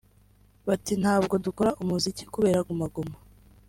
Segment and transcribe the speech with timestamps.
[0.67, 3.17] Bati “Ntabwo dukora umuziki kubera ‘Guma Guma’